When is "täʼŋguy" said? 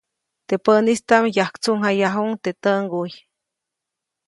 2.63-3.11